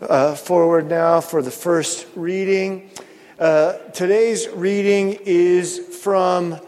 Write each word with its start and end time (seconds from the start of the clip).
uh, 0.00 0.34
forward 0.34 0.88
now 0.88 1.20
for 1.20 1.42
the 1.42 1.50
first 1.50 2.06
reading. 2.14 2.90
Uh, 3.38 3.74
today's 3.92 4.48
reading 4.48 5.18
is 5.24 5.78
from 6.02 6.58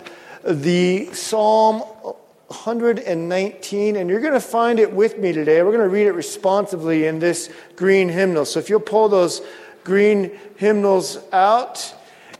the 0.44 1.12
Psalm 1.12 1.80
119, 1.80 3.96
and 3.96 4.10
you're 4.10 4.20
going 4.20 4.34
to 4.34 4.40
find 4.40 4.78
it 4.78 4.92
with 4.92 5.18
me 5.18 5.32
today. 5.32 5.62
We're 5.62 5.72
going 5.72 5.82
to 5.82 5.88
read 5.88 6.06
it 6.06 6.12
responsively 6.12 7.06
in 7.06 7.18
this 7.18 7.50
green 7.76 8.08
hymnal. 8.08 8.44
So 8.44 8.58
if 8.58 8.68
you'll 8.68 8.80
pull 8.80 9.08
those 9.08 9.40
green 9.84 10.38
hymnals 10.56 11.18
out 11.32 11.94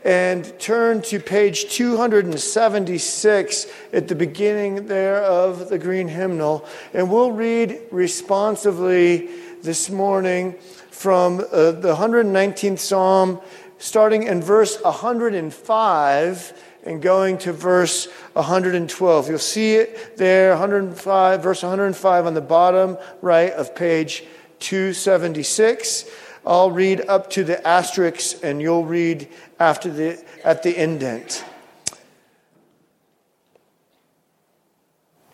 and 0.04 0.58
turn 0.58 1.00
to 1.00 1.20
page 1.20 1.70
276 1.70 3.66
at 3.92 4.08
the 4.08 4.14
beginning 4.14 4.86
there 4.86 5.22
of 5.22 5.68
the 5.68 5.78
green 5.78 6.08
hymnal, 6.08 6.66
and 6.92 7.10
we'll 7.10 7.32
read 7.32 7.80
responsively 7.90 9.30
this 9.62 9.88
morning 9.88 10.54
from 10.90 11.38
uh, 11.38 11.70
the 11.70 11.94
119th 11.94 12.80
Psalm, 12.80 13.40
starting 13.78 14.24
in 14.24 14.42
verse 14.42 14.80
105 14.82 16.64
and 16.84 17.00
going 17.00 17.38
to 17.38 17.52
verse 17.52 18.06
112. 18.32 19.28
You'll 19.28 19.38
see 19.38 19.76
it 19.76 20.16
there, 20.16 20.50
105, 20.50 21.42
verse 21.42 21.62
105 21.62 22.26
on 22.26 22.34
the 22.34 22.40
bottom 22.40 22.98
right 23.20 23.52
of 23.52 23.74
page 23.76 24.24
276. 24.58 26.10
I'll 26.44 26.72
read 26.72 27.02
up 27.02 27.30
to 27.30 27.44
the 27.44 27.64
asterisks 27.66 28.40
and 28.42 28.60
you'll 28.60 28.84
read 28.84 29.28
after 29.60 29.90
the, 29.90 30.24
at 30.44 30.64
the 30.64 30.80
indent. 30.80 31.44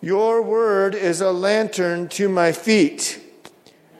Your 0.01 0.43
word 0.43 0.93
is 0.93 1.19
a 1.19 1.31
lantern 1.31 2.07
to 2.09 2.29
my 2.29 2.51
feet 2.51 3.25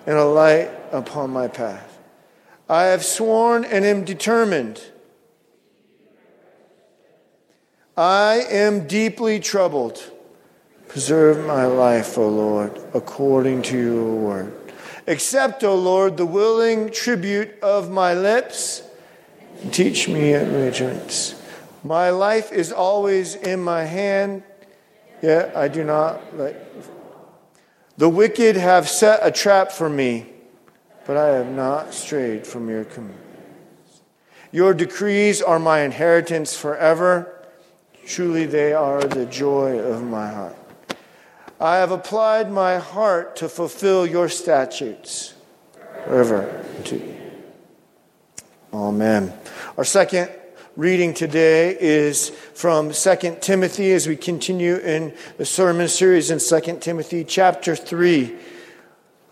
and 0.10 0.18
a 0.18 0.26
light 0.26 0.72
upon 0.92 1.30
my 1.30 1.48
path. 1.48 2.00
I 2.68 2.86
have 2.86 3.06
sworn 3.06 3.64
and 3.64 3.86
am 3.86 4.06
determined. 4.06 4.82
I 7.96 8.44
am 8.50 8.88
deeply 8.88 9.40
troubled. 9.40 10.02
Preserve 10.88 11.46
my 11.46 11.68
life, 11.68 12.18
O 12.18 12.28
Lord, 12.28 12.76
according 12.96 13.62
to 13.70 13.78
your 13.78 14.16
word. 14.16 14.72
Accept, 15.06 15.64
O 15.64 15.76
Lord, 15.76 16.18
the 16.18 16.26
willing 16.26 16.90
tribute 16.90 17.62
of 17.62 17.92
my 17.92 18.16
lips. 18.16 18.82
Teach 19.72 20.10
me 20.10 20.34
endurance. 20.34 21.40
My 21.84 22.10
life 22.10 22.52
is 22.52 22.72
always 22.72 23.36
in 23.36 23.62
my 23.62 23.84
hand, 23.84 24.42
yet 25.22 25.56
I 25.56 25.68
do 25.68 25.84
not 25.84 26.36
let. 26.36 26.56
The 28.00 28.10
wicked 28.10 28.56
have 28.56 28.90
set 28.90 29.20
a 29.22 29.30
trap 29.30 29.72
for 29.72 29.90
me 29.90 30.26
but 31.10 31.18
I 31.18 31.30
have 31.30 31.48
not 31.48 31.92
strayed 31.92 32.46
from 32.46 32.70
your 32.70 32.86
commands. 32.86 33.18
Your 34.52 34.76
decrees 34.76 35.42
are 35.42 35.58
my 35.58 35.80
inheritance 35.80 36.56
forever. 36.56 37.48
Truly, 38.06 38.46
they 38.46 38.74
are 38.74 39.02
the 39.02 39.26
joy 39.26 39.80
of 39.80 40.04
my 40.04 40.32
heart. 40.32 40.56
I 41.60 41.78
have 41.78 41.90
applied 41.90 42.52
my 42.52 42.78
heart 42.78 43.38
to 43.38 43.50
fulfill 43.50 44.06
your 44.06 44.30
statutes 44.30 45.34
forever 46.06 46.64
to 46.84 46.96
you. 46.98 47.16
Amen. 48.72 49.34
Our 49.80 49.84
second 49.84 50.30
reading 50.80 51.14
today 51.14 51.76
is 51.78 52.30
from 52.54 52.94
2 52.94 53.38
Timothy 53.42 53.92
as 53.92 54.08
we 54.08 54.16
continue 54.16 54.78
in 54.78 55.14
the 55.36 55.44
sermon 55.44 55.90
series 55.90 56.32
in 56.32 56.40
2 56.40 56.78
Timothy 56.80 57.26
chapter 57.26 57.76
3. 57.76 58.34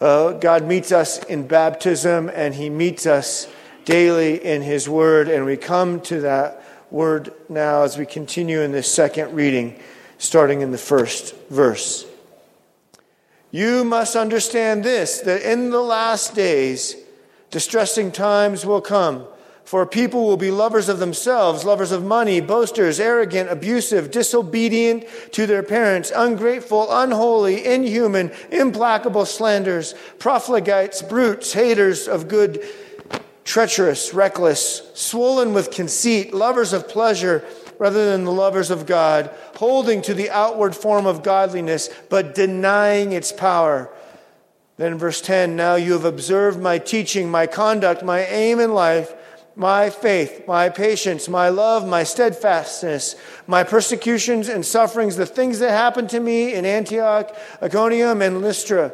Uh, 0.02 0.34
God 0.34 0.66
meets 0.66 0.92
us 0.92 1.24
in 1.24 1.48
baptism 1.48 2.30
and 2.36 2.54
He 2.54 2.70
meets 2.70 3.06
us 3.06 3.48
daily 3.86 4.44
in 4.44 4.62
His 4.62 4.90
Word. 4.90 5.30
And 5.30 5.46
we 5.46 5.56
come 5.56 6.02
to 6.02 6.20
that 6.20 6.62
word 6.92 7.32
now 7.48 7.84
as 7.84 7.98
we 7.98 8.06
continue 8.06 8.60
in 8.60 8.74
this 8.74 8.92
second 8.92 9.34
reading, 9.34 9.80
starting 10.18 10.60
in 10.60 10.72
the 10.72 10.78
first 10.78 11.34
verse. 11.50 12.06
You 13.52 13.86
must 13.86 14.18
understand 14.18 14.84
this 14.84 15.22
that 15.22 15.50
in 15.50 15.70
the 15.70 15.80
last 15.80 16.36
days, 16.36 16.98
distressing 17.52 18.12
times 18.12 18.66
will 18.66 18.82
come. 18.82 19.26
For 19.68 19.86
people 19.86 20.24
will 20.24 20.38
be 20.38 20.50
lovers 20.50 20.88
of 20.88 21.00
themselves, 21.00 21.66
lovers 21.66 21.92
of 21.92 22.02
money, 22.02 22.40
boasters, 22.40 23.02
arrogant, 23.02 23.52
abusive, 23.52 24.12
disobedient 24.12 25.04
to 25.34 25.46
their 25.46 25.62
parents, 25.62 26.10
ungrateful, 26.16 26.88
unholy, 26.90 27.66
inhuman, 27.66 28.32
implacable 28.50 29.26
slanders, 29.26 29.94
profligates, 30.20 31.02
brutes, 31.02 31.52
haters 31.52 32.08
of 32.08 32.30
good, 32.30 32.64
treacherous, 33.44 34.14
reckless, 34.14 34.90
swollen 34.94 35.54
with 35.54 35.70
conceit, 35.70 36.34
lovers 36.34 36.72
of 36.72 36.88
pleasure 36.88 37.44
rather 37.78 38.10
than 38.10 38.24
the 38.24 38.32
lovers 38.32 38.72
of 38.72 38.86
God, 38.86 39.30
holding 39.58 40.02
to 40.04 40.14
the 40.14 40.30
outward 40.30 40.78
form 40.78 41.06
of 41.06 41.24
godliness, 41.24 41.90
but 42.10 42.34
denying 42.34 43.12
its 43.12 43.34
power. 43.34 43.92
Then, 44.78 44.98
verse 44.98 45.20
10 45.20 45.58
Now 45.58 45.76
you 45.76 45.92
have 45.92 46.06
observed 46.06 46.58
my 46.58 46.78
teaching, 46.78 47.30
my 47.30 47.48
conduct, 47.48 48.02
my 48.02 48.22
aim 48.28 48.62
in 48.62 48.74
life 48.74 49.14
my 49.58 49.90
faith, 49.90 50.48
my 50.48 50.70
patience, 50.70 51.28
my 51.28 51.50
love, 51.50 51.88
my 51.88 52.04
steadfastness, 52.04 53.16
my 53.48 53.64
persecutions 53.64 54.50
and 54.50 54.64
sufferings, 54.64 55.16
the 55.16 55.26
things 55.26 55.58
that 55.58 55.72
happened 55.72 56.12
to 56.12 56.20
me 56.20 56.54
in 56.54 56.64
Antioch, 56.64 57.36
Iconium, 57.62 58.22
and 58.22 58.40
Lystra. 58.40 58.94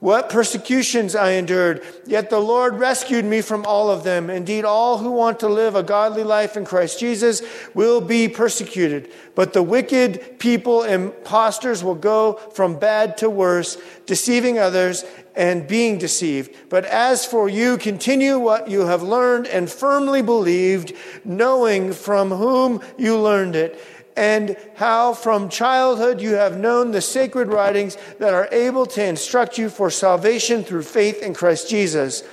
What 0.00 0.30
persecutions 0.30 1.14
I 1.14 1.32
endured, 1.32 1.84
yet 2.06 2.30
the 2.30 2.38
Lord 2.38 2.78
rescued 2.78 3.24
me 3.24 3.42
from 3.42 3.66
all 3.66 3.90
of 3.90 4.04
them. 4.04 4.30
Indeed, 4.30 4.64
all 4.64 4.96
who 4.96 5.10
want 5.10 5.40
to 5.40 5.48
live 5.48 5.74
a 5.74 5.82
godly 5.82 6.22
life 6.22 6.56
in 6.56 6.64
Christ 6.64 7.00
Jesus 7.00 7.42
will 7.74 8.00
be 8.00 8.28
persecuted. 8.28 9.10
But 9.34 9.52
the 9.52 9.62
wicked 9.62 10.38
people, 10.38 10.84
impostors, 10.84 11.82
will 11.82 11.96
go 11.96 12.34
from 12.54 12.78
bad 12.78 13.18
to 13.18 13.28
worse, 13.28 13.76
deceiving 14.06 14.58
others 14.58 15.04
and 15.38 15.68
being 15.68 15.96
deceived. 15.98 16.54
But 16.68 16.84
as 16.84 17.24
for 17.24 17.48
you, 17.48 17.78
continue 17.78 18.38
what 18.40 18.68
you 18.68 18.80
have 18.80 19.04
learned 19.04 19.46
and 19.46 19.70
firmly 19.70 20.20
believed, 20.20 20.92
knowing 21.24 21.92
from 21.92 22.30
whom 22.30 22.82
you 22.98 23.16
learned 23.16 23.54
it 23.54 23.80
and 24.16 24.56
how 24.74 25.14
from 25.14 25.48
childhood 25.48 26.20
you 26.20 26.34
have 26.34 26.58
known 26.58 26.90
the 26.90 27.00
sacred 27.00 27.46
writings 27.46 27.96
that 28.18 28.34
are 28.34 28.48
able 28.50 28.84
to 28.84 29.02
instruct 29.02 29.56
you 29.56 29.70
for 29.70 29.90
salvation 29.90 30.64
through 30.64 30.82
faith 30.82 31.22
in 31.22 31.32
Christ 31.32 31.70
Jesus. 31.70 32.24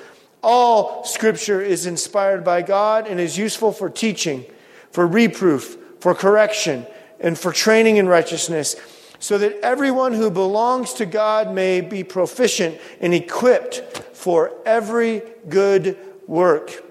All 0.41 1.03
scripture 1.03 1.61
is 1.61 1.85
inspired 1.85 2.43
by 2.43 2.63
God 2.63 3.05
and 3.05 3.19
is 3.19 3.37
useful 3.37 3.71
for 3.71 3.91
teaching, 3.91 4.45
for 4.89 5.05
reproof, 5.05 5.77
for 5.99 6.15
correction, 6.15 6.87
and 7.19 7.37
for 7.37 7.51
training 7.51 7.97
in 7.97 8.07
righteousness, 8.07 8.75
so 9.19 9.37
that 9.37 9.59
everyone 9.61 10.13
who 10.13 10.29
belongs 10.29 10.93
to 10.93 11.05
God 11.05 11.53
may 11.53 11.81
be 11.81 12.03
proficient 12.03 12.79
and 12.99 13.13
equipped 13.13 13.75
for 14.15 14.51
every 14.65 15.21
good 15.47 15.97
work. 16.27 16.83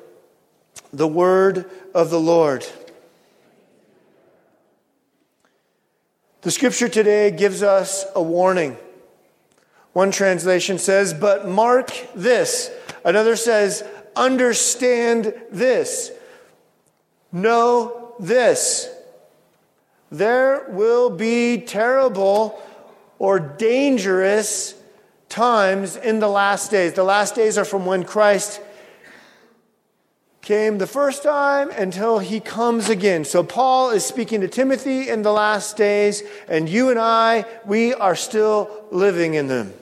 The 0.93 1.09
word 1.09 1.71
of 1.95 2.11
the 2.11 2.21
Lord. 2.21 2.67
The 6.43 6.51
scripture 6.51 6.89
today 6.89 7.31
gives 7.31 7.63
us 7.63 8.05
a 8.15 8.23
warning. 8.23 8.77
One 9.95 10.11
translation 10.11 10.79
says, 10.79 11.15
but 11.15 11.49
mark 11.49 11.91
this. 12.15 12.71
Another 13.05 13.37
says, 13.37 13.83
understand 14.17 15.35
this. 15.51 16.11
Know 17.33 18.15
this. 18.19 18.94
There 20.11 20.67
will 20.69 21.11
be 21.11 21.59
terrible 21.59 22.63
or 23.19 23.39
dangerous 23.39 24.75
times 25.29 25.97
in 25.97 26.21
the 26.21 26.29
last 26.29 26.71
days. 26.71 26.93
The 26.93 27.05
last 27.05 27.35
days 27.35 27.59
are 27.59 27.65
from 27.65 27.87
when 27.87 28.05
Christ 28.05 28.61
came 30.43 30.77
the 30.77 30.87
first 30.87 31.23
time 31.23 31.71
until 31.71 32.19
he 32.19 32.39
comes 32.39 32.91
again. 32.91 33.25
So 33.25 33.43
Paul 33.43 33.91
is 33.91 34.05
speaking 34.05 34.43
to 34.43 34.49
Timothy 34.49 35.09
in 35.09 35.23
the 35.23 35.33
last 35.33 35.77
days, 35.77 36.23
and 36.49 36.69
you 36.69 36.91
and 36.91 36.99
I, 36.99 37.47
we 37.65 37.95
are 37.95 38.15
still 38.15 38.87
living 38.91 39.35
in 39.35 39.47
them. 39.47 39.73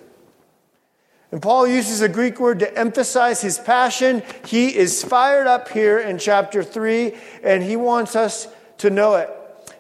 And 1.33 1.43
Paul 1.43 1.67
uses 1.67 2.01
a 2.01 2.09
Greek 2.09 2.39
word 2.39 2.61
to 2.61 2.79
emphasize 2.79 3.43
his 3.43 3.59
passion. 3.59 4.23
He 4.47 4.77
is 4.77 5.03
fired 5.03 5.47
up 5.47 5.69
here 5.69 5.99
in 5.99 6.19
chapter 6.19 6.63
3, 6.63 7.15
and 7.43 7.63
he 7.63 7.75
wants 7.75 8.15
us 8.15 8.47
to 8.79 8.91
know 8.91 9.17
it. 9.17 9.31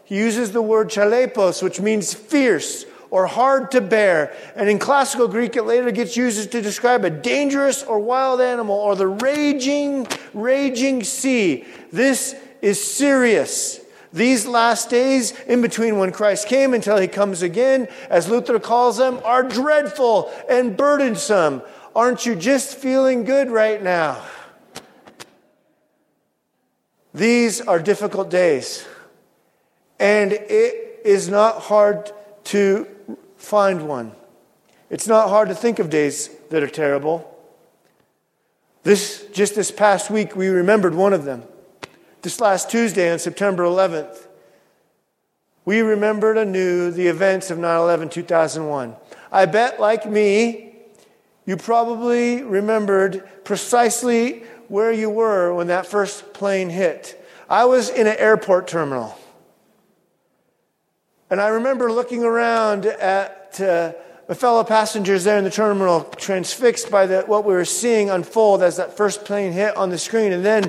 He 0.04 0.16
uses 0.16 0.52
the 0.52 0.62
word 0.62 0.88
chalepos, 0.88 1.62
which 1.62 1.80
means 1.80 2.12
fierce 2.12 2.84
or 3.10 3.26
hard 3.26 3.70
to 3.70 3.80
bear. 3.80 4.34
And 4.56 4.68
in 4.68 4.78
classical 4.78 5.28
Greek, 5.28 5.54
it 5.56 5.64
later 5.64 5.90
gets 5.90 6.16
used 6.16 6.50
to 6.50 6.62
describe 6.62 7.04
a 7.04 7.10
dangerous 7.10 7.82
or 7.82 7.98
wild 7.98 8.40
animal 8.40 8.74
or 8.74 8.96
the 8.96 9.06
raging, 9.06 10.06
raging 10.32 11.04
sea. 11.04 11.64
This 11.92 12.34
is 12.62 12.82
serious. 12.82 13.80
These 14.12 14.46
last 14.46 14.90
days, 14.90 15.32
in 15.46 15.62
between 15.62 15.98
when 15.98 16.12
Christ 16.12 16.46
came 16.46 16.74
until 16.74 16.98
he 16.98 17.08
comes 17.08 17.42
again, 17.42 17.88
as 18.10 18.28
Luther 18.28 18.60
calls 18.60 18.98
them, 18.98 19.20
are 19.24 19.42
dreadful 19.42 20.30
and 20.48 20.76
burdensome. 20.76 21.62
Aren't 21.94 22.26
you 22.26 22.34
just 22.34 22.76
feeling 22.76 23.24
good 23.24 23.50
right 23.50 23.82
now? 23.82 24.22
These 27.14 27.60
are 27.60 27.78
difficult 27.78 28.30
days, 28.30 28.86
and 30.02 30.32
it 30.32 31.00
is 31.04 31.28
not 31.28 31.62
hard 31.62 32.10
to 32.42 32.88
find 33.36 33.86
one. 33.86 34.10
It's 34.90 35.06
not 35.06 35.28
hard 35.28 35.48
to 35.48 35.54
think 35.54 35.78
of 35.78 35.90
days 35.90 36.28
that 36.50 36.60
are 36.60 36.68
terrible. 36.68 37.28
This 38.82 39.24
just 39.32 39.54
this 39.54 39.70
past 39.70 40.10
week 40.10 40.34
we 40.34 40.48
remembered 40.48 40.96
one 40.96 41.12
of 41.12 41.24
them. 41.24 41.44
This 42.22 42.40
last 42.40 42.68
Tuesday 42.68 43.12
on 43.12 43.20
September 43.20 43.62
11th, 43.62 44.26
we 45.64 45.82
remembered 45.82 46.36
anew 46.36 46.90
the 46.90 47.06
events 47.06 47.52
of 47.52 47.58
9 47.58 47.78
11 47.78 48.08
2001. 48.08 48.96
I 49.30 49.46
bet, 49.46 49.78
like 49.78 50.10
me, 50.10 50.74
you 51.46 51.56
probably 51.56 52.42
remembered 52.42 53.22
precisely 53.44 54.42
where 54.66 54.90
you 54.90 55.10
were 55.10 55.54
when 55.54 55.68
that 55.68 55.86
first 55.86 56.34
plane 56.34 56.70
hit. 56.70 57.24
I 57.48 57.66
was 57.66 57.88
in 57.88 58.08
an 58.08 58.16
airport 58.18 58.66
terminal. 58.66 59.16
And 61.32 61.40
I 61.40 61.48
remember 61.48 61.90
looking 61.90 62.24
around 62.24 62.84
at 62.84 63.58
uh, 63.58 63.94
my 64.28 64.34
fellow 64.34 64.64
passengers 64.64 65.24
there 65.24 65.38
in 65.38 65.44
the 65.44 65.50
terminal, 65.50 66.02
transfixed 66.02 66.90
by 66.90 67.06
the, 67.06 67.22
what 67.22 67.46
we 67.46 67.54
were 67.54 67.64
seeing 67.64 68.10
unfold 68.10 68.62
as 68.62 68.76
that 68.76 68.98
first 68.98 69.24
plane 69.24 69.50
hit 69.50 69.74
on 69.74 69.88
the 69.88 69.96
screen. 69.96 70.34
And 70.34 70.44
then, 70.44 70.68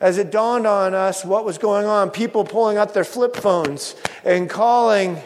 as 0.00 0.16
it 0.16 0.30
dawned 0.30 0.66
on 0.66 0.94
us 0.94 1.26
what 1.26 1.44
was 1.44 1.58
going 1.58 1.84
on, 1.84 2.08
people 2.08 2.42
pulling 2.42 2.78
out 2.78 2.94
their 2.94 3.04
flip 3.04 3.36
phones 3.36 3.94
and 4.24 4.48
calling 4.48 5.18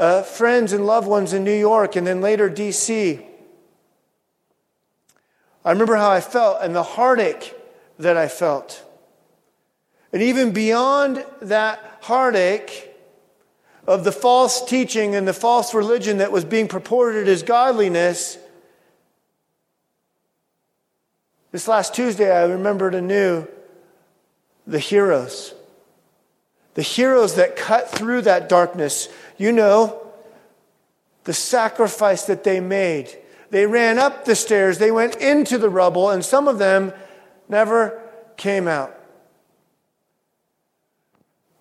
uh, 0.00 0.22
friends 0.22 0.72
and 0.72 0.84
loved 0.84 1.06
ones 1.06 1.32
in 1.32 1.44
New 1.44 1.56
York 1.56 1.94
and 1.94 2.04
then 2.04 2.20
later 2.20 2.50
DC. 2.50 3.24
I 5.64 5.70
remember 5.70 5.94
how 5.94 6.10
I 6.10 6.20
felt 6.20 6.58
and 6.60 6.74
the 6.74 6.82
heartache 6.82 7.54
that 8.00 8.16
I 8.16 8.26
felt. 8.26 8.84
And 10.12 10.22
even 10.22 10.50
beyond 10.50 11.24
that 11.40 11.98
heartache 12.00 12.94
of 13.86 14.04
the 14.04 14.12
false 14.12 14.64
teaching 14.64 15.14
and 15.14 15.26
the 15.26 15.32
false 15.32 15.72
religion 15.74 16.18
that 16.18 16.32
was 16.32 16.44
being 16.44 16.68
purported 16.68 17.28
as 17.28 17.42
godliness, 17.42 18.38
this 21.52 21.68
last 21.68 21.94
Tuesday 21.94 22.30
I 22.30 22.44
remembered 22.44 22.94
anew 22.94 23.46
the 24.66 24.78
heroes. 24.78 25.54
The 26.74 26.82
heroes 26.82 27.36
that 27.36 27.56
cut 27.56 27.90
through 27.90 28.22
that 28.22 28.48
darkness. 28.48 29.08
You 29.38 29.52
know, 29.52 30.06
the 31.24 31.32
sacrifice 31.32 32.24
that 32.26 32.44
they 32.44 32.60
made. 32.60 33.16
They 33.50 33.66
ran 33.66 33.98
up 33.98 34.24
the 34.24 34.34
stairs, 34.34 34.78
they 34.78 34.90
went 34.90 35.16
into 35.16 35.56
the 35.56 35.70
rubble, 35.70 36.10
and 36.10 36.24
some 36.24 36.48
of 36.48 36.58
them 36.58 36.92
never 37.48 38.02
came 38.36 38.66
out. 38.66 38.94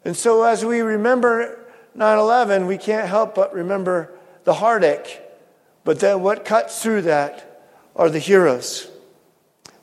And 0.04 0.18
so, 0.18 0.44
as 0.44 0.66
we 0.66 0.82
remember 0.82 1.65
9 1.96 2.20
11, 2.20 2.68
we 2.68 2.78
can't 2.78 3.08
help 3.08 3.36
but 3.36 3.54
remember 3.54 4.12
the 4.44 4.54
heartache. 4.54 5.22
But 5.84 6.00
then, 6.00 6.22
what 6.22 6.46
cuts 6.46 6.82
through 6.82 7.04
that 7.04 7.70
are 7.96 8.10
the 8.10 8.20
heroes. 8.20 8.90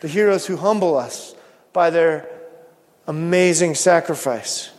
The 0.00 0.08
heroes 0.08 0.46
who 0.46 0.56
humble 0.56 0.96
us 0.96 1.34
by 1.72 1.90
their 1.90 2.28
amazing 3.06 3.74
sacrifice. 3.74 4.70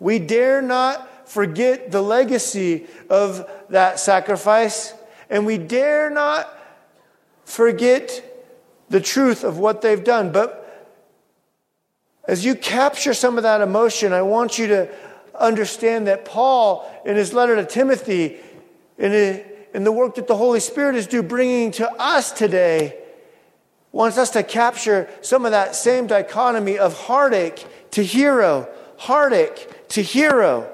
We 0.00 0.18
dare 0.18 0.60
not 0.60 1.28
forget 1.28 1.92
the 1.92 2.02
legacy 2.02 2.86
of 3.08 3.48
that 3.68 4.00
sacrifice, 4.00 4.92
and 5.28 5.46
we 5.46 5.58
dare 5.58 6.10
not 6.10 6.48
forget 7.44 8.24
the 8.88 9.00
truth 9.00 9.44
of 9.44 9.58
what 9.58 9.82
they've 9.82 10.02
done. 10.02 10.32
But 10.32 10.56
as 12.26 12.44
you 12.44 12.54
capture 12.54 13.14
some 13.14 13.36
of 13.36 13.44
that 13.44 13.60
emotion, 13.60 14.12
I 14.12 14.22
want 14.22 14.58
you 14.58 14.66
to 14.68 14.88
understand 15.40 16.06
that 16.06 16.24
Paul, 16.24 16.90
in 17.04 17.16
his 17.16 17.32
letter 17.32 17.56
to 17.56 17.64
Timothy, 17.64 18.36
in, 18.98 19.12
a, 19.12 19.44
in 19.74 19.84
the 19.84 19.92
work 19.92 20.16
that 20.16 20.26
the 20.26 20.36
Holy 20.36 20.60
Spirit 20.60 20.96
is 20.96 21.06
doing, 21.06 21.26
bringing 21.28 21.70
to 21.72 21.90
us 21.94 22.30
today, 22.32 22.96
wants 23.92 24.18
us 24.18 24.30
to 24.30 24.42
capture 24.42 25.08
some 25.20 25.44
of 25.44 25.50
that 25.50 25.74
same 25.74 26.06
dichotomy 26.06 26.78
of 26.78 26.96
heartache 27.06 27.66
to 27.92 28.04
hero, 28.04 28.68
heartache 28.98 29.88
to 29.88 30.02
hero. 30.02 30.70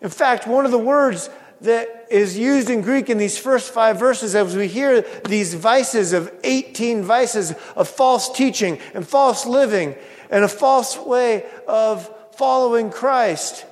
In 0.00 0.08
fact, 0.08 0.48
one 0.48 0.64
of 0.64 0.72
the 0.72 0.78
words 0.78 1.30
that 1.60 2.08
is 2.10 2.36
used 2.36 2.68
in 2.68 2.82
Greek 2.82 3.08
in 3.08 3.18
these 3.18 3.38
first 3.38 3.72
five 3.72 3.98
verses 3.98 4.34
as 4.34 4.56
we 4.56 4.66
hear 4.66 5.02
these 5.28 5.54
vices 5.54 6.12
of 6.12 6.32
18 6.42 7.04
vices 7.04 7.54
of 7.76 7.88
false 7.88 8.30
teaching 8.32 8.80
and 8.94 9.06
false 9.06 9.46
living 9.46 9.94
and 10.28 10.44
a 10.44 10.48
false 10.48 10.98
way 10.98 11.46
of 11.68 12.12
following 12.42 12.90
Christ. 12.90 13.64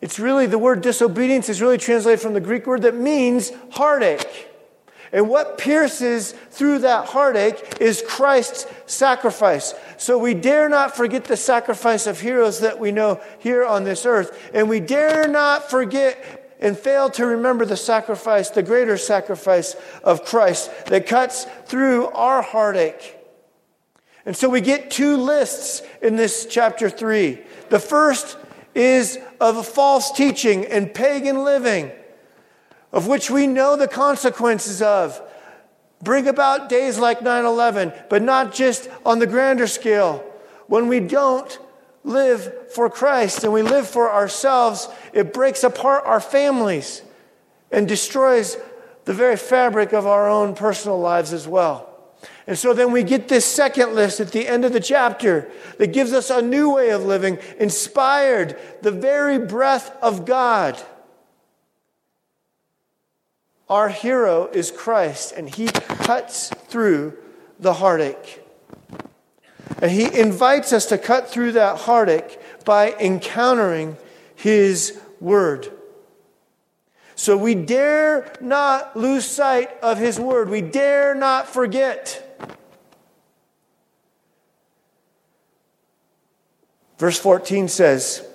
It's 0.00 0.18
really 0.18 0.46
the 0.46 0.58
word 0.58 0.82
disobedience 0.82 1.48
is 1.48 1.62
really 1.62 1.78
translated 1.78 2.18
from 2.18 2.34
the 2.34 2.40
Greek 2.40 2.66
word 2.66 2.82
that 2.82 2.96
means 2.96 3.52
heartache. 3.70 4.48
And 5.12 5.28
what 5.28 5.56
pierces 5.56 6.32
through 6.32 6.80
that 6.80 7.06
heartache 7.06 7.76
is 7.80 8.02
Christ's 8.04 8.66
sacrifice. 8.86 9.74
So 9.96 10.18
we 10.18 10.34
dare 10.34 10.68
not 10.68 10.96
forget 10.96 11.26
the 11.26 11.36
sacrifice 11.36 12.08
of 12.08 12.20
heroes 12.20 12.58
that 12.62 12.80
we 12.80 12.90
know 12.90 13.20
here 13.38 13.64
on 13.64 13.84
this 13.84 14.04
earth. 14.04 14.50
And 14.52 14.68
we 14.68 14.80
dare 14.80 15.28
not 15.28 15.70
forget 15.70 16.56
and 16.58 16.76
fail 16.76 17.10
to 17.10 17.26
remember 17.26 17.64
the 17.64 17.76
sacrifice, 17.76 18.50
the 18.50 18.64
greater 18.64 18.96
sacrifice 18.96 19.76
of 20.02 20.24
Christ 20.24 20.86
that 20.86 21.06
cuts 21.06 21.44
through 21.66 22.08
our 22.08 22.42
heartache 22.42 23.15
and 24.26 24.36
so 24.36 24.48
we 24.48 24.60
get 24.60 24.90
two 24.90 25.16
lists 25.16 25.82
in 26.02 26.16
this 26.16 26.46
chapter 26.46 26.90
3. 26.90 27.38
The 27.70 27.78
first 27.78 28.36
is 28.74 29.18
of 29.40 29.64
false 29.64 30.10
teaching 30.10 30.66
and 30.66 30.92
pagan 30.92 31.44
living, 31.44 31.92
of 32.92 33.06
which 33.06 33.30
we 33.30 33.46
know 33.46 33.76
the 33.76 33.86
consequences 33.86 34.82
of. 34.82 35.22
Bring 36.02 36.26
about 36.26 36.68
days 36.68 36.98
like 36.98 37.22
9 37.22 37.44
11, 37.44 37.92
but 38.10 38.20
not 38.20 38.52
just 38.52 38.90
on 39.06 39.20
the 39.20 39.28
grander 39.28 39.68
scale. 39.68 40.24
When 40.66 40.88
we 40.88 40.98
don't 40.98 41.58
live 42.02 42.72
for 42.72 42.90
Christ 42.90 43.44
and 43.44 43.52
we 43.52 43.62
live 43.62 43.88
for 43.88 44.12
ourselves, 44.12 44.88
it 45.12 45.32
breaks 45.32 45.62
apart 45.62 46.02
our 46.04 46.20
families 46.20 47.02
and 47.70 47.86
destroys 47.86 48.56
the 49.04 49.14
very 49.14 49.36
fabric 49.36 49.92
of 49.92 50.04
our 50.04 50.28
own 50.28 50.54
personal 50.54 50.98
lives 50.98 51.32
as 51.32 51.46
well. 51.46 51.85
And 52.46 52.56
so 52.56 52.72
then 52.72 52.92
we 52.92 53.02
get 53.02 53.28
this 53.28 53.44
second 53.44 53.94
list 53.94 54.20
at 54.20 54.30
the 54.30 54.46
end 54.46 54.64
of 54.64 54.72
the 54.72 54.80
chapter 54.80 55.50
that 55.78 55.88
gives 55.88 56.12
us 56.12 56.30
a 56.30 56.40
new 56.40 56.74
way 56.74 56.90
of 56.90 57.04
living, 57.04 57.38
inspired 57.58 58.56
the 58.82 58.92
very 58.92 59.38
breath 59.38 59.96
of 60.00 60.24
God. 60.24 60.80
Our 63.68 63.88
hero 63.88 64.46
is 64.46 64.70
Christ, 64.70 65.32
and 65.32 65.50
he 65.50 65.66
cuts 65.66 66.50
through 66.68 67.18
the 67.58 67.74
heartache. 67.74 68.44
And 69.82 69.90
he 69.90 70.04
invites 70.16 70.72
us 70.72 70.86
to 70.86 70.98
cut 70.98 71.28
through 71.28 71.52
that 71.52 71.80
heartache 71.80 72.38
by 72.64 72.92
encountering 72.92 73.96
his 74.36 75.00
word. 75.20 75.72
So 77.16 77.36
we 77.36 77.56
dare 77.56 78.32
not 78.40 78.96
lose 78.96 79.24
sight 79.24 79.70
of 79.82 79.98
his 79.98 80.20
word. 80.20 80.48
We 80.48 80.60
dare 80.60 81.14
not 81.14 81.48
forget. 81.48 82.22
Verse 86.98 87.18
14 87.18 87.68
says, 87.68 88.26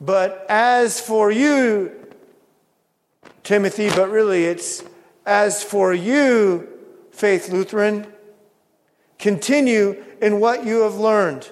But 0.00 0.44
as 0.48 1.00
for 1.00 1.30
you, 1.30 1.92
Timothy, 3.42 3.88
but 3.88 4.10
really 4.10 4.44
it's 4.44 4.84
as 5.24 5.62
for 5.62 5.94
you, 5.94 6.68
Faith 7.10 7.48
Lutheran, 7.48 8.06
continue 9.18 10.02
in 10.20 10.40
what 10.40 10.64
you 10.64 10.80
have 10.80 10.96
learned. 10.96 11.50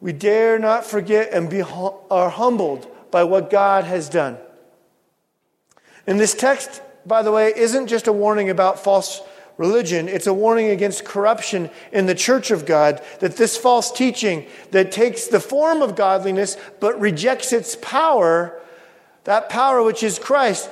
We 0.00 0.12
dare 0.12 0.58
not 0.58 0.84
forget 0.84 1.32
and 1.32 1.50
be 1.50 1.62
are 1.62 2.30
humbled 2.30 2.86
by 3.10 3.24
what 3.24 3.50
God 3.50 3.84
has 3.84 4.08
done. 4.08 4.38
And 6.06 6.18
this 6.18 6.34
text, 6.34 6.80
by 7.04 7.22
the 7.22 7.30
way, 7.30 7.52
isn't 7.54 7.86
just 7.86 8.06
a 8.06 8.12
warning 8.12 8.50
about 8.50 8.82
false 8.82 9.20
religion. 9.60 10.08
It's 10.08 10.26
a 10.26 10.32
warning 10.32 10.70
against 10.70 11.04
corruption 11.04 11.68
in 11.92 12.06
the 12.06 12.14
church 12.14 12.50
of 12.50 12.64
God 12.64 13.02
that 13.18 13.36
this 13.36 13.58
false 13.58 13.92
teaching 13.92 14.46
that 14.70 14.90
takes 14.90 15.26
the 15.26 15.38
form 15.38 15.82
of 15.82 15.94
godliness 15.94 16.56
but 16.80 16.98
rejects 16.98 17.52
its 17.52 17.76
power, 17.76 18.58
that 19.24 19.50
power 19.50 19.82
which 19.82 20.02
is 20.02 20.18
Christ, 20.18 20.70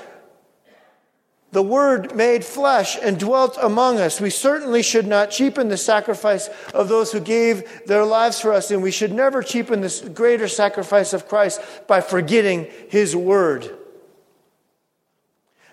the 1.52 1.62
Word 1.62 2.16
made 2.16 2.46
flesh 2.46 2.96
and 3.02 3.18
dwelt 3.18 3.58
among 3.60 3.98
us. 3.98 4.22
We 4.22 4.30
certainly 4.30 4.82
should 4.82 5.06
not 5.06 5.30
cheapen 5.30 5.68
the 5.68 5.76
sacrifice 5.76 6.48
of 6.72 6.88
those 6.88 7.12
who 7.12 7.20
gave 7.20 7.84
their 7.84 8.06
lives 8.06 8.40
for 8.40 8.54
us, 8.54 8.70
and 8.70 8.82
we 8.82 8.90
should 8.90 9.12
never 9.12 9.42
cheapen 9.42 9.82
this 9.82 10.00
greater 10.00 10.48
sacrifice 10.48 11.12
of 11.12 11.28
Christ 11.28 11.60
by 11.86 12.00
forgetting 12.00 12.68
His 12.88 13.14
Word. 13.14 13.76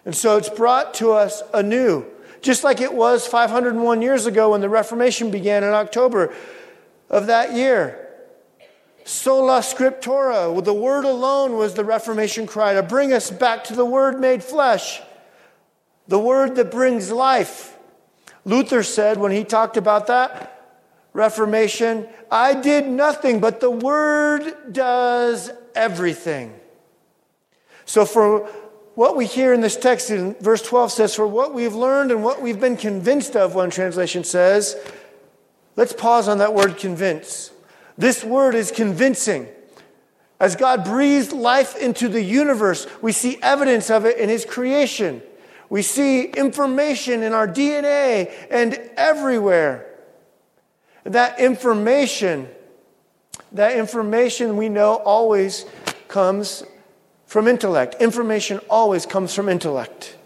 And 0.04 0.14
so 0.14 0.36
it's 0.36 0.50
brought 0.50 0.94
to 0.96 1.14
us 1.14 1.42
anew, 1.54 2.06
just 2.46 2.64
like 2.64 2.80
it 2.80 2.94
was 2.94 3.26
501 3.26 4.04
years 4.04 4.28
ago 4.28 4.52
when 4.52 4.62
the 4.62 4.70
Reformation 4.70 5.32
began 5.32 5.64
in 5.64 5.72
October 5.72 6.32
of 7.10 7.26
that 7.26 7.54
year. 7.54 8.08
Sola 9.04 9.62
Scriptura, 9.62 10.64
the 10.64 10.74
word 10.74 11.06
alone 11.06 11.58
was 11.58 11.74
the 11.74 11.84
Reformation 11.84 12.46
cry 12.46 12.76
to 12.76 12.84
bring 12.84 13.14
us 13.14 13.32
back 13.32 13.64
to 13.66 13.76
the 13.76 13.84
word 13.84 14.20
made 14.20 14.44
flesh, 14.44 15.02
the 16.08 16.20
word 16.20 16.56
that 16.58 16.70
brings 16.70 17.12
life. 17.12 17.78
Luther 18.46 18.84
said 18.84 19.18
when 19.18 19.32
he 19.32 19.44
talked 19.44 19.76
about 19.76 20.06
that 20.08 20.52
Reformation, 21.14 22.08
I 22.30 22.54
did 22.54 22.88
nothing, 22.88 23.40
but 23.40 23.60
the 23.60 23.72
word 23.72 24.72
does 24.72 25.50
everything. 25.74 26.54
So, 27.86 28.06
for 28.06 28.50
what 28.96 29.18
we 29.18 29.26
hear 29.26 29.54
in 29.54 29.62
this 29.62 29.76
text 29.76 30.10
in 30.10 30.34
verse 30.36 30.62
12 30.62 30.92
says, 30.92 31.16
For 31.16 31.28
what 31.28 31.54
we've 31.54 31.76
learned 31.76 32.12
and 32.12 32.24
what 32.24 32.42
we've 32.42 32.60
been 32.60 32.78
convinced 32.78 33.36
of, 33.36 33.54
one 33.54 33.70
translation 33.70 34.24
says, 34.24 34.76
let's 35.76 35.94
pause 35.94 36.28
on 36.30 36.38
that 36.38 36.54
word 36.54 36.78
convince. 36.78 37.52
This 37.98 38.24
word 38.24 38.56
is 38.56 38.72
convincing. 38.72 39.48
As 40.40 40.56
God 40.56 40.86
breathed 40.86 41.34
life 41.34 41.78
into 41.78 42.08
the 42.08 42.22
universe, 42.22 42.88
we 43.02 43.12
see 43.12 43.38
evidence 43.42 43.90
of 43.90 44.06
it 44.06 44.18
in 44.18 44.30
His 44.30 44.46
creation. 44.46 45.22
We 45.70 45.82
see 45.82 46.26
information 46.26 47.24
in 47.24 47.34
our 47.34 47.48
DNA 47.48 48.34
and 48.50 48.74
everywhere. 48.96 49.88
That 51.04 51.40
information, 51.40 52.48
that 53.52 53.78
information 53.78 54.58
we 54.58 54.70
know 54.70 54.96
always 54.96 55.66
comes 56.08 56.64
from 57.26 57.48
intellect. 57.48 57.96
Information 58.02 58.60
always 58.70 59.06
comes 59.06 59.34
from 59.34 59.50
intellect. 59.50 60.18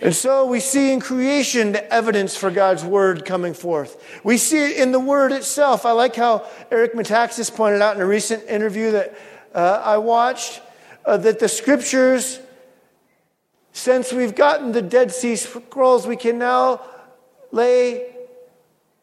And 0.00 0.14
so 0.14 0.46
we 0.46 0.60
see 0.60 0.92
in 0.92 1.00
creation 1.00 1.72
the 1.72 1.92
evidence 1.92 2.36
for 2.36 2.50
God's 2.50 2.84
word 2.84 3.24
coming 3.24 3.52
forth. 3.52 4.20
We 4.22 4.36
see 4.36 4.70
it 4.70 4.76
in 4.76 4.92
the 4.92 5.00
word 5.00 5.32
itself. 5.32 5.84
I 5.84 5.90
like 5.90 6.14
how 6.14 6.46
Eric 6.70 6.94
Metaxas 6.94 7.52
pointed 7.54 7.82
out 7.82 7.96
in 7.96 8.02
a 8.02 8.06
recent 8.06 8.44
interview 8.44 8.92
that 8.92 9.18
uh, 9.54 9.82
I 9.84 9.98
watched 9.98 10.60
uh, 11.04 11.16
that 11.16 11.40
the 11.40 11.48
scriptures, 11.48 12.38
since 13.72 14.12
we've 14.12 14.36
gotten 14.36 14.70
the 14.70 14.82
Dead 14.82 15.10
Sea 15.10 15.34
Scrolls, 15.34 16.06
we 16.06 16.16
can 16.16 16.38
now 16.38 16.80
lay 17.50 18.14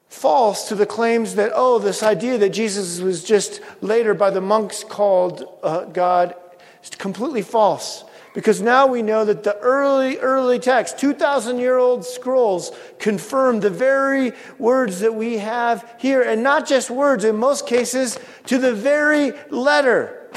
false 0.07 0.67
to 0.69 0.75
the 0.75 0.85
claims 0.85 1.35
that, 1.35 1.51
oh, 1.53 1.79
this 1.79 2.03
idea 2.03 2.38
that 2.38 2.50
Jesus 2.50 3.00
was 3.00 3.24
just 3.24 3.62
later 3.81 4.13
by 4.13 4.29
the 4.29 4.41
monks 4.41 4.83
called 4.83 5.47
uh, 5.63 5.85
God 5.85 6.35
is 6.83 6.89
completely 6.91 7.41
false. 7.41 8.03
Because 8.35 8.62
now 8.62 8.85
we 8.85 9.01
know 9.01 9.24
that 9.24 9.43
the 9.43 9.57
early, 9.59 10.17
early 10.17 10.59
text, 10.59 11.00
2,000 11.00 11.57
year 11.57 11.77
old 11.77 12.05
scrolls, 12.05 12.71
confirm 13.00 13.62
the 13.62 13.69
very 13.69 14.33
words 14.59 15.00
that 15.00 15.15
we 15.15 15.38
have 15.38 15.89
here. 16.00 16.21
And 16.21 16.43
not 16.43 16.67
just 16.67 16.89
words, 16.89 17.24
in 17.24 17.38
most 17.38 17.65
cases, 17.65 18.19
to 18.47 18.57
the 18.57 18.74
very 18.74 19.31
letter. 19.50 20.29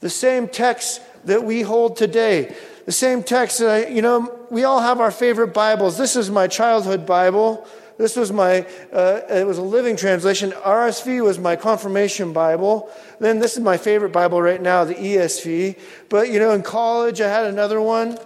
The 0.00 0.08
same 0.08 0.48
text 0.48 1.02
that 1.26 1.44
we 1.44 1.60
hold 1.60 1.96
today. 1.96 2.56
The 2.86 2.92
same 2.92 3.22
text 3.22 3.58
that 3.58 3.68
I, 3.68 3.88
you 3.88 4.00
know, 4.00 4.46
we 4.50 4.64
all 4.64 4.80
have 4.80 4.98
our 4.98 5.10
favorite 5.10 5.52
Bibles. 5.52 5.98
This 5.98 6.16
is 6.16 6.30
my 6.30 6.46
childhood 6.46 7.04
Bible. 7.04 7.68
This 7.98 8.14
was 8.14 8.32
my, 8.32 8.64
uh, 8.92 9.20
it 9.28 9.46
was 9.46 9.58
a 9.58 9.62
living 9.62 9.96
translation. 9.96 10.52
RSV 10.52 11.22
was 11.22 11.38
my 11.38 11.56
confirmation 11.56 12.32
Bible. 12.32 12.88
Then 13.18 13.40
this 13.40 13.56
is 13.56 13.60
my 13.60 13.76
favorite 13.76 14.12
Bible 14.12 14.40
right 14.40 14.62
now, 14.62 14.84
the 14.84 14.94
ESV. 14.94 15.76
But, 16.08 16.30
you 16.30 16.38
know, 16.38 16.52
in 16.52 16.62
college, 16.62 17.20
I 17.20 17.28
had 17.28 17.46
another 17.46 17.82
one. 17.82 18.16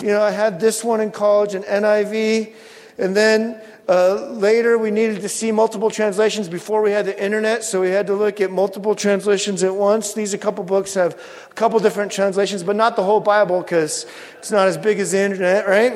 You 0.00 0.08
know, 0.08 0.22
I 0.22 0.30
had 0.30 0.60
this 0.60 0.84
one 0.84 1.00
in 1.00 1.10
college, 1.10 1.54
an 1.54 1.64
NIV. 1.64 2.54
And 2.96 3.16
then 3.16 3.60
uh, 3.88 4.28
later, 4.30 4.78
we 4.78 4.92
needed 4.92 5.20
to 5.20 5.28
see 5.28 5.50
multiple 5.50 5.90
translations 5.90 6.48
before 6.48 6.82
we 6.82 6.92
had 6.92 7.04
the 7.04 7.20
internet, 7.20 7.64
so 7.64 7.80
we 7.80 7.90
had 7.90 8.06
to 8.06 8.14
look 8.14 8.40
at 8.40 8.52
multiple 8.52 8.94
translations 8.94 9.64
at 9.64 9.74
once. 9.74 10.14
These 10.14 10.34
a 10.34 10.38
couple 10.38 10.62
books 10.62 10.94
have 10.94 11.20
a 11.50 11.54
couple 11.54 11.80
different 11.80 12.12
translations, 12.12 12.62
but 12.62 12.76
not 12.76 12.94
the 12.94 13.02
whole 13.02 13.18
Bible 13.18 13.60
because 13.60 14.06
it's 14.38 14.52
not 14.52 14.68
as 14.68 14.78
big 14.78 15.00
as 15.00 15.10
the 15.10 15.18
internet, 15.18 15.66
right? 15.66 15.94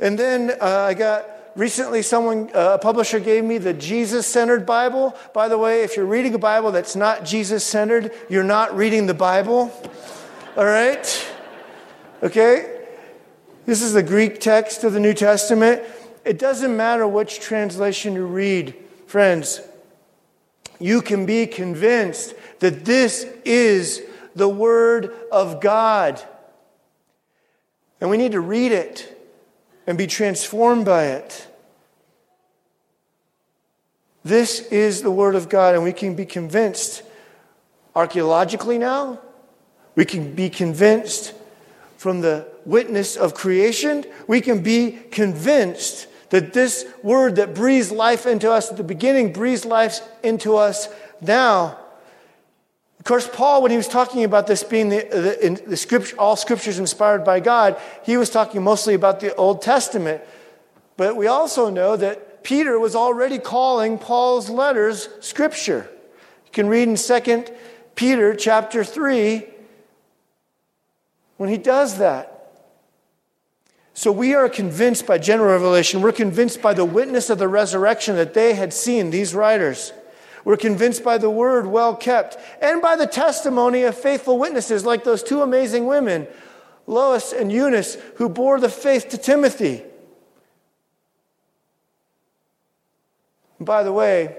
And 0.00 0.18
then 0.18 0.52
uh, 0.60 0.86
I 0.88 0.94
got 0.94 1.31
recently 1.56 2.02
someone, 2.02 2.50
uh, 2.54 2.74
a 2.74 2.78
publisher 2.78 3.20
gave 3.20 3.44
me 3.44 3.58
the 3.58 3.72
Jesus 3.72 4.26
centered 4.26 4.66
Bible. 4.66 5.16
By 5.32 5.48
the 5.48 5.58
way, 5.58 5.82
if 5.82 5.96
you're 5.96 6.06
reading 6.06 6.34
a 6.34 6.38
Bible 6.38 6.72
that's 6.72 6.96
not 6.96 7.24
Jesus 7.24 7.64
centered, 7.64 8.12
you're 8.28 8.44
not 8.44 8.76
reading 8.76 9.06
the 9.06 9.14
Bible. 9.14 9.72
All 10.56 10.64
right? 10.64 11.32
Okay? 12.22 12.80
This 13.66 13.82
is 13.82 13.92
the 13.92 14.02
Greek 14.02 14.40
text 14.40 14.84
of 14.84 14.92
the 14.92 15.00
New 15.00 15.14
Testament. 15.14 15.82
It 16.24 16.38
doesn't 16.38 16.76
matter 16.76 17.06
which 17.06 17.40
translation 17.40 18.14
you 18.14 18.26
read, 18.26 18.74
friends. 19.06 19.60
You 20.78 21.02
can 21.02 21.26
be 21.26 21.46
convinced 21.46 22.34
that 22.58 22.84
this 22.84 23.26
is 23.44 24.02
the 24.34 24.48
Word 24.48 25.12
of 25.30 25.60
God. 25.60 26.20
And 28.00 28.10
we 28.10 28.16
need 28.16 28.32
to 28.32 28.40
read 28.40 28.72
it 28.72 29.21
and 29.86 29.98
be 29.98 30.06
transformed 30.06 30.84
by 30.84 31.04
it. 31.06 31.48
This 34.24 34.60
is 34.60 35.02
the 35.02 35.10
Word 35.10 35.34
of 35.34 35.48
God, 35.48 35.74
and 35.74 35.82
we 35.82 35.92
can 35.92 36.14
be 36.14 36.26
convinced 36.26 37.02
archaeologically 37.94 38.78
now. 38.78 39.20
We 39.94 40.04
can 40.04 40.34
be 40.34 40.48
convinced 40.48 41.34
from 41.96 42.20
the 42.20 42.48
witness 42.64 43.16
of 43.16 43.34
creation. 43.34 44.04
We 44.26 44.40
can 44.40 44.62
be 44.62 44.92
convinced 45.10 46.06
that 46.30 46.52
this 46.52 46.86
Word 47.02 47.36
that 47.36 47.54
breathes 47.54 47.90
life 47.90 48.24
into 48.24 48.50
us 48.50 48.70
at 48.70 48.76
the 48.76 48.84
beginning 48.84 49.32
breathes 49.32 49.64
life 49.64 50.00
into 50.22 50.56
us 50.56 50.88
now. 51.20 51.78
Of 53.02 53.06
course, 53.06 53.28
Paul, 53.28 53.62
when 53.62 53.72
he 53.72 53.76
was 53.76 53.88
talking 53.88 54.22
about 54.22 54.46
this 54.46 54.62
being 54.62 54.88
the, 54.88 54.98
the, 55.10 55.60
the 55.70 55.76
scripture, 55.76 56.14
all 56.20 56.36
scriptures 56.36 56.78
inspired 56.78 57.24
by 57.24 57.40
God, 57.40 57.76
he 58.04 58.16
was 58.16 58.30
talking 58.30 58.62
mostly 58.62 58.94
about 58.94 59.18
the 59.18 59.34
Old 59.34 59.60
Testament. 59.60 60.22
But 60.96 61.16
we 61.16 61.26
also 61.26 61.68
know 61.68 61.96
that 61.96 62.44
Peter 62.44 62.78
was 62.78 62.94
already 62.94 63.40
calling 63.40 63.98
Paul's 63.98 64.48
letters 64.48 65.08
scripture. 65.18 65.90
You 66.46 66.52
can 66.52 66.68
read 66.68 66.86
in 66.88 66.94
2 66.94 67.44
Peter 67.96 68.36
chapter 68.36 68.84
3 68.84 69.46
when 71.38 71.48
he 71.48 71.58
does 71.58 71.98
that. 71.98 72.52
So 73.94 74.12
we 74.12 74.32
are 74.34 74.48
convinced 74.48 75.08
by 75.08 75.18
general 75.18 75.50
revelation, 75.50 76.02
we're 76.02 76.12
convinced 76.12 76.62
by 76.62 76.72
the 76.72 76.84
witness 76.84 77.30
of 77.30 77.38
the 77.38 77.48
resurrection 77.48 78.14
that 78.14 78.32
they 78.32 78.54
had 78.54 78.72
seen, 78.72 79.10
these 79.10 79.34
writers. 79.34 79.92
We're 80.44 80.56
convinced 80.56 81.04
by 81.04 81.18
the 81.18 81.30
word 81.30 81.66
well 81.66 81.94
kept 81.94 82.36
and 82.60 82.82
by 82.82 82.96
the 82.96 83.06
testimony 83.06 83.82
of 83.82 83.96
faithful 83.96 84.38
witnesses 84.38 84.84
like 84.84 85.04
those 85.04 85.22
two 85.22 85.42
amazing 85.42 85.86
women, 85.86 86.26
Lois 86.86 87.32
and 87.32 87.52
Eunice, 87.52 87.96
who 88.16 88.28
bore 88.28 88.58
the 88.58 88.68
faith 88.68 89.08
to 89.10 89.18
Timothy. 89.18 89.82
By 93.60 93.84
the 93.84 93.92
way, 93.92 94.36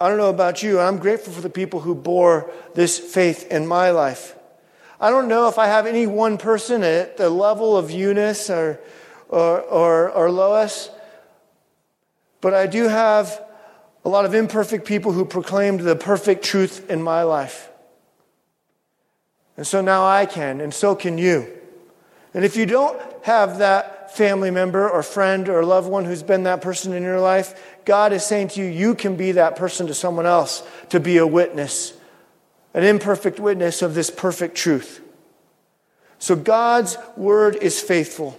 I 0.00 0.08
don't 0.08 0.18
know 0.18 0.30
about 0.30 0.62
you, 0.62 0.78
I'm 0.78 0.98
grateful 0.98 1.32
for 1.32 1.40
the 1.40 1.50
people 1.50 1.80
who 1.80 1.94
bore 1.94 2.50
this 2.74 2.98
faith 2.98 3.50
in 3.50 3.66
my 3.66 3.90
life. 3.90 4.36
I 5.00 5.10
don't 5.10 5.28
know 5.28 5.48
if 5.48 5.58
I 5.58 5.66
have 5.66 5.86
any 5.86 6.06
one 6.06 6.38
person 6.38 6.82
at 6.82 7.16
the 7.16 7.30
level 7.30 7.76
of 7.76 7.90
Eunice 7.90 8.50
or, 8.50 8.78
or, 9.28 9.60
or, 9.62 10.10
or 10.10 10.30
Lois, 10.30 10.90
but 12.40 12.52
I 12.52 12.66
do 12.66 12.88
have 12.88 13.47
a 14.04 14.08
lot 14.08 14.24
of 14.24 14.34
imperfect 14.34 14.86
people 14.86 15.12
who 15.12 15.24
proclaimed 15.24 15.80
the 15.80 15.96
perfect 15.96 16.44
truth 16.44 16.90
in 16.90 17.02
my 17.02 17.22
life. 17.22 17.68
And 19.56 19.66
so 19.66 19.80
now 19.80 20.06
I 20.06 20.24
can, 20.24 20.60
and 20.60 20.72
so 20.72 20.94
can 20.94 21.18
you. 21.18 21.46
And 22.32 22.44
if 22.44 22.56
you 22.56 22.66
don't 22.66 23.00
have 23.24 23.58
that 23.58 24.14
family 24.14 24.50
member 24.50 24.88
or 24.88 25.02
friend 25.02 25.48
or 25.48 25.64
loved 25.64 25.88
one 25.88 26.04
who's 26.04 26.22
been 26.22 26.44
that 26.44 26.62
person 26.62 26.92
in 26.92 27.02
your 27.02 27.20
life, 27.20 27.76
God 27.84 28.12
is 28.12 28.24
saying 28.24 28.48
to 28.48 28.60
you, 28.60 28.66
you 28.66 28.94
can 28.94 29.16
be 29.16 29.32
that 29.32 29.56
person 29.56 29.86
to 29.88 29.94
someone 29.94 30.26
else 30.26 30.62
to 30.90 31.00
be 31.00 31.16
a 31.16 31.26
witness, 31.26 31.92
an 32.74 32.84
imperfect 32.84 33.40
witness 33.40 33.82
of 33.82 33.94
this 33.94 34.10
perfect 34.10 34.56
truth. 34.56 35.02
So 36.18 36.36
God's 36.36 36.96
word 37.16 37.56
is 37.56 37.80
faithful. 37.80 38.38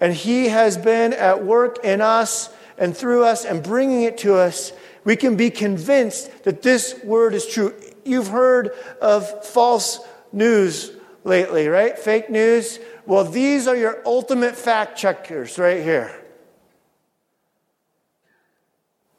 And 0.00 0.12
He 0.12 0.48
has 0.48 0.76
been 0.76 1.12
at 1.12 1.44
work 1.44 1.84
in 1.84 2.00
us 2.00 2.50
and 2.78 2.96
through 2.96 3.24
us 3.24 3.44
and 3.44 3.62
bringing 3.62 4.02
it 4.02 4.18
to 4.18 4.34
us, 4.34 4.72
we 5.04 5.16
can 5.16 5.36
be 5.36 5.50
convinced 5.50 6.44
that 6.44 6.62
this 6.62 6.98
word 7.04 7.34
is 7.34 7.46
true. 7.46 7.74
You've 8.04 8.28
heard 8.28 8.72
of 9.00 9.44
false 9.44 10.00
news 10.32 10.92
lately, 11.24 11.68
right? 11.68 11.98
Fake 11.98 12.30
news. 12.30 12.78
Well, 13.06 13.24
these 13.24 13.66
are 13.66 13.76
your 13.76 14.02
ultimate 14.04 14.56
fact 14.56 14.98
checkers 14.98 15.58
right 15.58 15.82
here. 15.82 16.14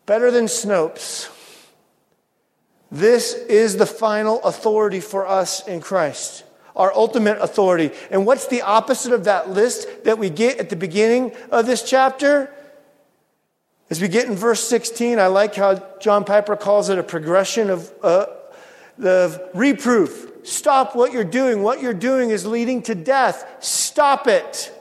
Better 0.06 0.32
than 0.32 0.46
Snopes. 0.46 1.30
This 2.92 3.34
is 3.34 3.76
the 3.76 3.86
final 3.86 4.42
authority 4.44 5.02
for 5.02 5.28
us 5.28 5.68
in 5.68 5.82
Christ. 5.82 6.46
our 6.78 6.94
ultimate 6.94 7.40
authority. 7.42 7.92
And 8.12 8.26
what's 8.26 8.48
the 8.48 8.62
opposite 8.62 9.12
of 9.12 9.26
that 9.26 9.50
list 9.50 10.06
that 10.06 10.20
we 10.20 10.30
get 10.30 10.60
at 10.60 10.70
the 10.70 10.76
beginning 10.76 11.34
of 11.52 11.66
this 11.66 11.84
chapter? 11.84 12.54
As 13.90 14.02
we 14.02 14.08
get 14.08 14.28
in 14.28 14.36
verse 14.36 14.68
16, 14.68 15.18
I 15.18 15.28
like 15.28 15.56
how 15.56 15.76
John 16.00 16.26
Piper 16.26 16.56
calls 16.56 16.90
it 16.90 16.98
a 16.98 17.04
progression 17.04 17.70
of, 17.70 17.92
uh, 18.04 18.26
of 19.02 19.40
reproof. 19.54 20.32
Stop 20.44 20.96
what 20.96 21.14
you're 21.14 21.24
doing. 21.24 21.64
What 21.64 21.82
you're 21.82 21.94
doing 21.94 22.30
is 22.30 22.46
leading 22.46 22.82
to 22.84 22.96
death. 22.96 23.46
Stop 23.60 24.28
it. 24.28 24.74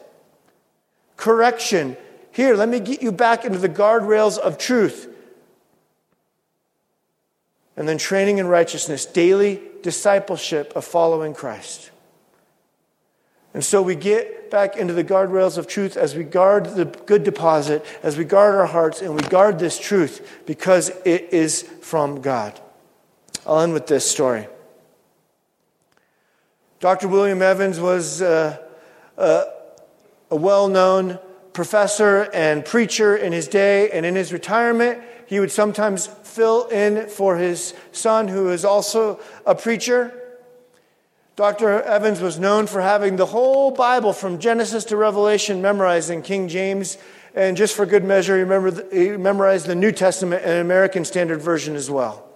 Correction. 1.17 1.97
Here, 2.33 2.55
let 2.55 2.69
me 2.69 2.81
get 2.81 3.03
you 3.03 3.13
back 3.13 3.45
into 3.45 3.59
the 3.59 3.69
guardrails 3.69 4.39
of 4.39 4.59
truth. 4.59 5.09
And 7.77 7.89
then 7.89 7.99
training 7.99 8.39
in 8.39 8.47
righteousness, 8.47 9.07
daily 9.07 9.61
discipleship 9.83 10.73
of 10.75 10.85
following 10.85 11.35
Christ. 11.35 11.91
And 13.57 13.65
so 13.65 13.81
we 13.81 13.95
get 13.95 14.51
back 14.51 14.77
into 14.77 14.93
the 14.93 15.03
guardrails 15.03 15.57
of 15.57 15.67
truth 15.67 15.97
as 15.97 16.15
we 16.15 16.25
guard 16.25 16.67
the 16.67 16.85
good 16.85 17.25
deposit, 17.25 17.83
as 18.03 18.19
we 18.19 18.25
guard 18.25 18.55
our 18.55 18.67
hearts, 18.67 19.01
and 19.01 19.15
we 19.15 19.23
guard 19.31 19.59
this 19.59 19.79
truth 19.79 20.43
because 20.45 20.91
it 21.07 21.33
is 21.33 21.63
from 21.81 22.21
God. 22.21 22.61
I'll 23.47 23.61
end 23.61 23.73
with 23.73 23.87
this 23.87 24.07
story. 24.07 24.47
Dr. 26.81 27.09
William 27.09 27.41
Evans 27.41 27.81
was 27.81 28.21
uh, 28.21 28.59
uh, 29.17 29.45
a 30.31 30.37
well 30.37 30.69
known 30.69 31.19
professor 31.55 32.29
and 32.35 32.63
preacher 32.63 33.17
in 33.17 33.33
his 33.33 33.49
day, 33.49 33.89
and 33.89 34.05
in 34.05 34.17
his 34.17 34.35
retirement, 34.35 35.03
he 35.25 35.41
would 35.41 35.51
sometimes 35.51 36.09
fill 36.09 36.67
in 36.67 37.09
for 37.09 37.39
his 37.39 37.73
son, 37.91 38.29
who 38.29 38.51
is 38.51 38.67
also 38.67 39.19
a 39.47 39.55
preacher. 39.55 40.26
Dr. 41.37 41.83
Evans 41.83 42.23
was 42.23 42.39
known 42.39 42.67
for 42.67 42.81
having 42.81 43.17
the 43.17 43.27
whole 43.27 43.71
Bible 43.71 44.15
from 44.15 44.39
Genesis 44.39 44.87
to 44.87 44.97
Revelation 44.97 45.61
memorized 45.61 46.09
in 46.09 46.23
King 46.23 46.49
James. 46.49 46.97
And 47.35 47.59
just 47.59 47.77
for 47.77 47.85
good 47.85 48.05
measure, 48.05 48.39
he, 48.91 49.11
memorized 49.11 49.67
the 49.67 49.75
New 49.75 49.93
Testament 49.93 50.43
and 50.47 50.61
American 50.63 51.05
Standard 51.05 51.43
Version 51.43 51.77
as 51.77 51.91
well. 51.91 52.27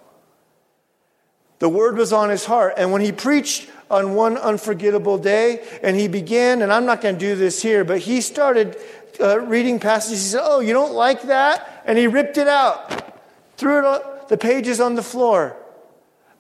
The 1.61 1.69
word 1.71 1.97
was 1.97 2.13
on 2.13 2.29
his 2.29 2.45
heart. 2.45 2.75
And 2.77 2.93
when 2.93 3.01
he 3.01 3.11
preached 3.11 3.71
on 3.91 4.15
one 4.15 4.37
unforgettable 4.37 5.17
day, 5.17 5.67
and 5.83 5.97
he 5.97 6.07
began, 6.07 6.61
and 6.61 6.71
I'm 6.71 6.85
not 6.85 7.01
going 7.01 7.15
to 7.15 7.19
do 7.19 7.35
this 7.37 7.63
here, 7.63 7.85
but 7.85 8.01
he 8.01 8.21
started 8.21 8.77
uh, 9.19 9.41
reading 9.41 9.81
passages. 9.81 10.23
He 10.23 10.29
said, 10.29 10.43
Oh, 10.45 10.61
you 10.61 10.75
don't 10.75 10.93
like 10.93 11.23
that? 11.23 11.83
And 11.87 11.97
he 11.97 12.07
ripped 12.07 12.37
it 12.37 12.49
out, 12.49 13.19
threw 13.57 13.79
it 13.79 13.85
on 13.87 14.01
the 14.29 14.37
pages 14.37 14.79
on 14.79 14.95
the 14.95 15.03
floor. 15.03 15.57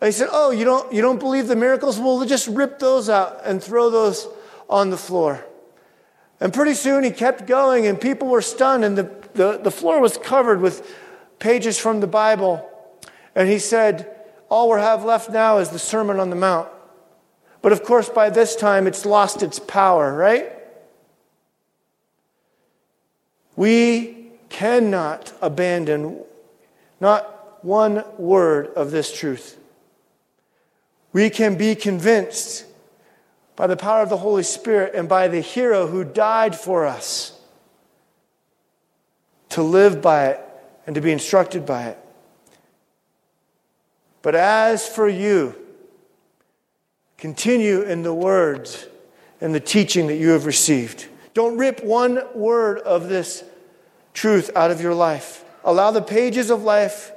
They 0.00 0.10
said, 0.10 0.28
Oh, 0.32 0.50
you 0.50 0.64
don't, 0.64 0.92
you 0.92 1.02
don't 1.02 1.20
believe 1.20 1.46
the 1.46 1.56
miracles? 1.56 1.98
Well, 1.98 2.24
just 2.24 2.48
rip 2.48 2.78
those 2.78 3.08
out 3.08 3.42
and 3.44 3.62
throw 3.62 3.90
those 3.90 4.26
on 4.68 4.90
the 4.90 4.96
floor. 4.96 5.44
And 6.40 6.52
pretty 6.52 6.74
soon 6.74 7.04
he 7.04 7.10
kept 7.10 7.46
going, 7.46 7.86
and 7.86 8.00
people 8.00 8.28
were 8.28 8.40
stunned, 8.40 8.82
and 8.82 8.96
the, 8.96 9.10
the, 9.34 9.58
the 9.58 9.70
floor 9.70 10.00
was 10.00 10.16
covered 10.16 10.62
with 10.62 10.90
pages 11.38 11.78
from 11.78 12.00
the 12.00 12.06
Bible. 12.06 12.66
And 13.34 13.48
he 13.48 13.58
said, 13.58 14.10
All 14.48 14.72
we 14.72 14.80
have 14.80 15.04
left 15.04 15.30
now 15.30 15.58
is 15.58 15.68
the 15.68 15.78
Sermon 15.78 16.18
on 16.18 16.30
the 16.30 16.36
Mount. 16.36 16.68
But 17.60 17.72
of 17.72 17.84
course, 17.84 18.08
by 18.08 18.30
this 18.30 18.56
time, 18.56 18.86
it's 18.86 19.04
lost 19.04 19.42
its 19.42 19.58
power, 19.58 20.14
right? 20.14 20.50
We 23.54 24.30
cannot 24.48 25.34
abandon 25.42 26.20
not 27.00 27.62
one 27.62 28.02
word 28.16 28.68
of 28.68 28.90
this 28.90 29.14
truth. 29.14 29.59
We 31.12 31.30
can 31.30 31.56
be 31.56 31.74
convinced 31.74 32.66
by 33.56 33.66
the 33.66 33.76
power 33.76 34.02
of 34.02 34.08
the 34.08 34.16
Holy 34.16 34.42
Spirit 34.42 34.94
and 34.94 35.08
by 35.08 35.28
the 35.28 35.40
hero 35.40 35.86
who 35.86 36.04
died 36.04 36.56
for 36.56 36.86
us 36.86 37.38
to 39.50 39.62
live 39.62 40.00
by 40.00 40.28
it 40.28 40.40
and 40.86 40.94
to 40.94 41.00
be 41.00 41.12
instructed 41.12 41.66
by 41.66 41.84
it. 41.88 41.98
But 44.22 44.34
as 44.34 44.88
for 44.88 45.08
you, 45.08 45.54
continue 47.18 47.82
in 47.82 48.02
the 48.02 48.14
words 48.14 48.86
and 49.40 49.54
the 49.54 49.60
teaching 49.60 50.06
that 50.06 50.16
you 50.16 50.30
have 50.30 50.46
received. 50.46 51.08
Don't 51.34 51.56
rip 51.56 51.84
one 51.84 52.22
word 52.34 52.78
of 52.80 53.08
this 53.08 53.44
truth 54.14 54.50
out 54.56 54.70
of 54.70 54.80
your 54.80 54.94
life. 54.94 55.44
Allow 55.64 55.90
the 55.90 56.02
pages 56.02 56.50
of 56.50 56.62
life 56.62 57.12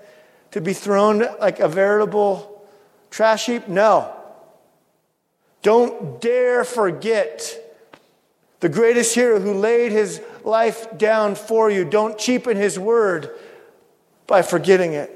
to 0.52 0.62
be 0.62 0.74
thrown 0.74 1.26
like 1.40 1.60
a 1.60 1.68
veritable 1.68 2.53
Trash 3.14 3.46
heap? 3.46 3.68
No. 3.68 4.12
Don't 5.62 6.20
dare 6.20 6.64
forget 6.64 7.60
the 8.60 8.70
greatest 8.70 9.14
hero 9.14 9.40
who 9.40 9.54
laid 9.54 9.92
his 9.92 10.20
life 10.44 10.98
down 10.98 11.36
for 11.36 11.70
you. 11.70 11.86
Don't 11.86 12.18
cheapen 12.18 12.58
his 12.58 12.80
word 12.80 13.30
by 14.26 14.42
forgetting 14.42 14.94
it. 14.94 15.16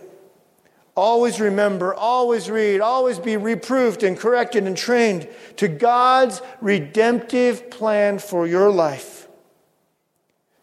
Always 0.96 1.40
remember, 1.40 1.92
always 1.92 2.52
read, 2.52 2.82
always 2.82 3.18
be 3.18 3.36
reproved 3.36 4.04
and 4.04 4.16
corrected 4.16 4.66
and 4.66 4.78
trained 4.78 5.28
to 5.56 5.68
God's 5.68 6.44
redemptive 6.62 7.72
plan 7.72 8.20
for 8.20 8.46
your 8.46 8.70
life. 8.70 9.28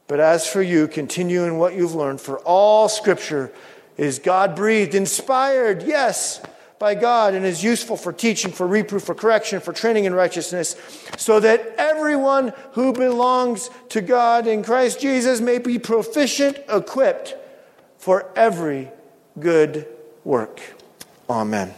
But 0.06 0.20
as 0.20 0.46
for 0.46 0.62
you, 0.62 0.86
continue 0.86 1.42
in 1.42 1.58
what 1.58 1.74
you've 1.74 1.96
learned, 1.96 2.20
for 2.20 2.38
all 2.38 2.88
scripture 2.88 3.50
is 3.96 4.20
God 4.20 4.54
breathed, 4.54 4.94
inspired, 4.94 5.82
yes 5.82 6.40
by 6.84 6.94
God 6.94 7.32
and 7.32 7.46
is 7.46 7.64
useful 7.64 7.96
for 7.96 8.12
teaching, 8.12 8.52
for 8.52 8.66
reproof, 8.66 9.04
for 9.04 9.14
correction, 9.14 9.58
for 9.58 9.72
training 9.72 10.04
in 10.04 10.12
righteousness, 10.12 10.76
so 11.16 11.40
that 11.40 11.74
everyone 11.78 12.52
who 12.72 12.92
belongs 12.92 13.70
to 13.88 14.02
God 14.02 14.46
in 14.46 14.62
Christ 14.62 15.00
Jesus 15.00 15.40
may 15.40 15.56
be 15.56 15.78
proficient, 15.78 16.58
equipped 16.68 17.36
for 17.96 18.30
every 18.36 18.90
good 19.40 19.88
work. 20.24 20.60
Amen. 21.30 21.72